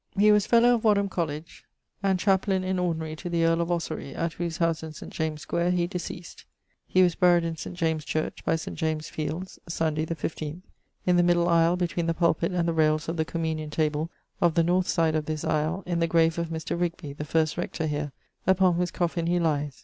He 0.17 0.31
was 0.31 0.47
fellow 0.47 0.73
of 0.73 0.83
Wadham 0.83 1.09
College 1.09 1.63
and 2.01 2.17
chaplain 2.19 2.63
in 2.63 2.79
ordinary 2.79 3.15
to 3.17 3.29
the 3.29 3.45
earle 3.45 3.61
of 3.61 3.69
Ossory, 3.69 4.15
at 4.15 4.33
whose 4.33 4.57
house 4.57 4.81
in 4.81 4.93
St. 4.93 5.13
James' 5.13 5.43
Square 5.43 5.69
he 5.69 5.85
deceased. 5.85 6.45
He 6.87 7.03
was 7.03 7.13
buried 7.13 7.43
in 7.43 7.55
St. 7.55 7.75
James's 7.77 8.03
church 8.03 8.43
by 8.43 8.55
St. 8.55 8.75
James's 8.75 9.11
fields, 9.11 9.59
Sunday 9.67 10.03
the 10.05 10.15
15th, 10.15 10.63
in 11.05 11.17
the 11.17 11.21
middle 11.21 11.47
aisle 11.47 11.75
between 11.75 12.07
the 12.07 12.15
pulpit 12.15 12.51
and 12.51 12.67
the 12.67 12.73
railes 12.73 13.07
of 13.07 13.15
the 13.15 13.25
communion 13.25 13.69
table 13.69 14.09
of 14.41 14.55
the 14.55 14.63
north 14.63 14.87
side 14.87 15.13
of 15.13 15.25
this 15.27 15.43
aisle, 15.45 15.83
in 15.85 15.99
the 15.99 16.07
grave 16.07 16.39
of 16.39 16.49
Mr. 16.49 16.81
Rigby, 16.81 17.13
the 17.13 17.23
first 17.23 17.55
rector 17.55 17.85
here, 17.85 18.11
upon 18.47 18.77
whose 18.77 18.89
coffin 18.89 19.27
he 19.27 19.37
lies. 19.39 19.77